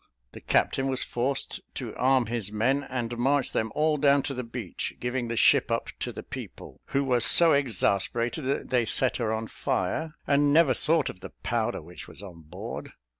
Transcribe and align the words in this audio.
The 0.31 0.41
captain 0.41 0.87
was 0.87 1.03
forced 1.03 1.61
to 1.75 1.95
arm 1.95 2.25
his 2.25 2.51
men, 2.51 2.81
and 2.89 3.15
march 3.19 3.51
them 3.51 3.71
all 3.75 3.97
down 3.97 4.23
to 4.23 4.33
the 4.33 4.41
beach, 4.41 4.95
giving 4.99 5.27
the 5.27 5.35
ship 5.37 5.69
up 5.69 5.89
to 5.99 6.11
the 6.11 6.23
people, 6.23 6.81
who 6.85 7.03
were 7.03 7.19
so 7.19 7.53
exasperated 7.53 8.45
that 8.45 8.69
they 8.71 8.87
set 8.87 9.17
her 9.17 9.31
on 9.31 9.45
fire, 9.45 10.15
and 10.25 10.51
never 10.51 10.73
thought 10.73 11.09
of 11.11 11.19
the 11.19 11.33
powder 11.43 11.83
which 11.83 12.07
was 12.07 12.23
on 12.23 12.41
board. 12.41 12.93